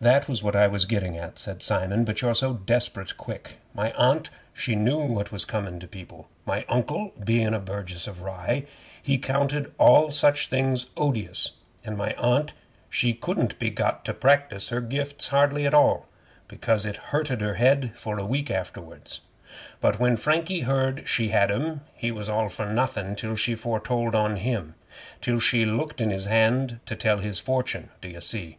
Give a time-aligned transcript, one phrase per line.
[0.00, 3.58] 'That was what I was gettin' at,' said Simon, 'but you're so desperate quick.
[3.74, 6.26] My Aunt she knew what was comin' to people.
[6.46, 8.64] My Uncle being a burgess of Rye,
[9.02, 11.50] he counted all such things odious,
[11.84, 12.54] and my Aunt
[12.88, 16.06] she couldn't be got to practise her gifts hardly at all,
[16.46, 19.20] because it hurted her head for a week after wards;
[19.82, 24.14] but when Frankie heard she had 'em, he was all for nothin' till she foretold
[24.14, 24.76] on him
[25.20, 28.56] till she looked in his hand to tell his fortune, d'ye see?